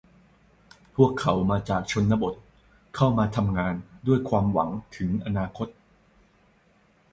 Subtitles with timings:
[0.95, 2.33] พวกเขามาจากชนบท
[2.95, 3.73] เข้ามาทำงาน
[4.07, 5.67] ด้วยความหวังถึงอนาคต